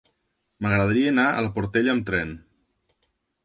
M'agradaria 0.65 1.11
anar 1.11 1.27
a 1.35 1.45
la 1.49 1.53
Portella 1.59 1.95
amb 1.95 2.11
tren. 2.11 2.35